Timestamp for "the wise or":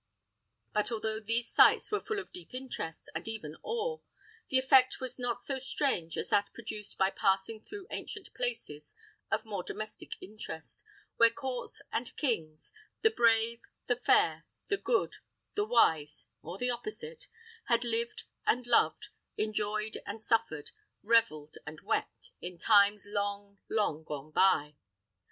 15.53-16.57